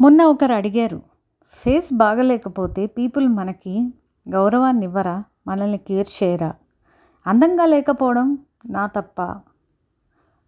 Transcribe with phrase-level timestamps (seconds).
[0.00, 1.02] మొన్న ఒకరు అడిగారు
[1.52, 3.92] ఫేస్ బాగలేకపోతే పీపుల్ మనకి
[4.28, 5.24] గౌరవాన్ని ఇవ్వరా?
[5.46, 6.54] మనల్ని కేర్ చేయరా?
[7.26, 8.38] అందంగా లేకపోవడం
[8.70, 9.22] నా తప్ప.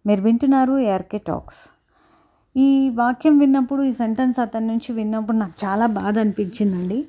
[0.05, 1.69] మీరు వింటున్నారు ఏఆర్కే టాక్స్.
[2.57, 7.07] ఈ వాక్యం విన్నప్పుడు ఈ సెంటెన్స్ అతని నుంచి విన్నప్పుడు నాకు చాలా బాధ అనిపించిందండి.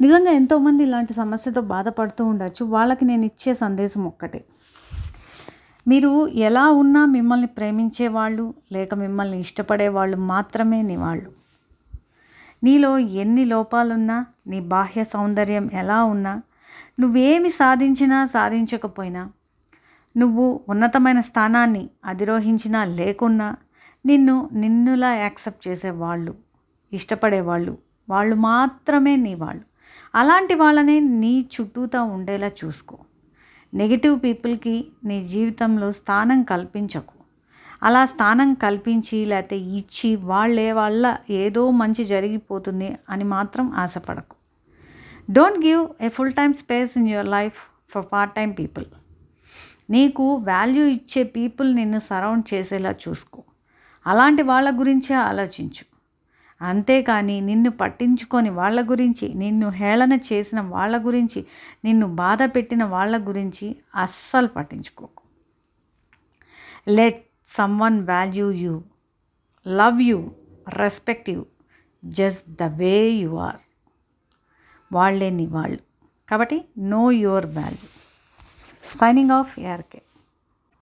[0.00, 2.64] నిజంగా ఎంతోమంది ఇలాంటి సమస్యతో బాధపడుతూ ఉండొచ్చు.
[2.64, 4.44] వాళ్ళకి నేను ఇచ్చే సందేశం ఒక్కటే.
[5.88, 11.30] మీరు ఎలా ఉన్నా మిమ్మల్ని ప్రేమించే వాళ్ళు లేక మిమ్మల్ని ఇష్టపడే వాళ్ళు మాత్రమే నీ వాళ్ళు.
[12.64, 16.42] నీలో ఎన్ని లోపాలున్నా నీ బాహ్య సౌందర్యం ఎలా ఉన్నా
[17.00, 19.30] నువ్వేమి సాధించినా సాధించకపోయినా
[20.16, 23.56] నువ్వు ఉన్నతమైన స్థానాన్ని అధిరోహించినా లేకున్నా
[24.06, 26.34] నిన్ను నిన్నులా యాక్సెప్ట్ చేసేవాళ్ళు
[26.92, 29.62] ఇష్టపడేవాళ్ళు వాళ్ళు మాత్రమే నీ వాళ్ళు.
[30.14, 32.98] అలాంటి వాళ్ళనే నీ చుట్టూతా ఉండేలా చూసుకో.
[33.76, 37.14] నెగిటివ్ పీపుల్కి నీ జీవితంలో స్థానం కల్పించకు.
[37.82, 44.36] అలా స్థానం కల్పించి లేకపోతే ఇచ్చి వాళ్ళే వాళ్ళ ఏదో మంచి జరిగిపోతుంది అని మాత్రం ఆశపడకు.
[45.30, 47.54] Don't give a full time space in your life
[47.90, 48.84] for part time people
[49.90, 53.42] నీకు వాల్యూ ఇచ్చే పీపుల్ నిన్ను సరౌండ్ చేసేలా చూసుకో.
[54.06, 55.95] అలాంటి వాళ్ళ గురించే ఆలోచించు.
[56.60, 61.46] అంతేకాని నిన్ను పట్టించుకొని వాళ్ళ గురించి నిన్ను హేళన చేసిన వాళ్ళ గురించి
[61.84, 65.22] నిన్ను బాధ పెట్టిన వాళ్ళ గురించి అస్సలు పట్టించుకోకు.
[66.88, 67.26] Let
[67.80, 68.82] someone value you
[69.68, 70.30] love you
[70.68, 71.46] respect you
[72.04, 73.60] just the way you are
[74.92, 75.78] వాళ్ళే నీ వాళ్ళు.
[76.30, 77.88] కాబట్టి know your value
[78.98, 80.02] signing off ARK